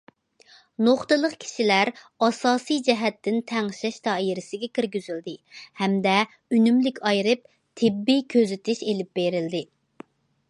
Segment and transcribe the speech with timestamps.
[0.85, 1.89] نۇقتىلىق كىشىلەر
[2.27, 5.35] ئاساسىي جەھەتتىن تەڭشەش دائىرىسىگە كىرگۈزۈلدى
[5.81, 6.15] ھەمدە
[6.57, 7.45] ئۈنۈملۈك ئايرىپ،
[7.83, 9.63] تېببىي كۆزىتىش ئېلىپ بېرىلدى.